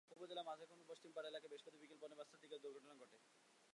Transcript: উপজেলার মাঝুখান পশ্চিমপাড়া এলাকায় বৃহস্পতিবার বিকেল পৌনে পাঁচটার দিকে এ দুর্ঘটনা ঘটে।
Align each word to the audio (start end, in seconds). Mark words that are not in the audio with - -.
উপজেলার 0.11 0.47
মাঝুখান 0.49 0.79
পশ্চিমপাড়া 0.89 1.29
এলাকায় 1.31 1.49
বৃহস্পতিবার 1.51 1.81
বিকেল 1.81 1.97
পৌনে 2.01 2.15
পাঁচটার 2.19 2.41
দিকে 2.43 2.55
এ 2.55 2.63
দুর্ঘটনা 2.63 2.93
ঘটে। 3.01 3.17